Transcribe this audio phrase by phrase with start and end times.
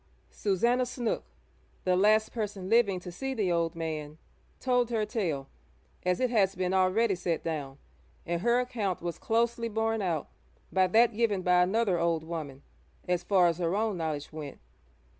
[0.31, 1.23] Susannah Snook,
[1.83, 4.17] the last person living to see the old man,
[4.59, 5.47] told her tale
[6.03, 7.77] as it has been already set down,
[8.25, 10.27] and her account was closely borne out
[10.71, 12.63] by that given by another old woman
[13.07, 14.57] as far as her own knowledge went.